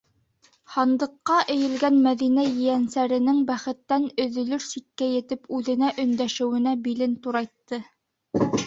Һандыҡҡа 0.75 1.35
эйелгән 1.55 1.99
Мәҙинә 2.07 2.45
ейәнсәренең 2.47 3.43
бәхеттән 3.51 4.09
өҙөлөр 4.25 4.67
сиккә 4.71 5.11
етеп 5.13 5.47
үҙенә 5.61 5.95
өндәшеүенә 6.07 6.79
билен 6.89 7.17
турайтты. 7.29 7.83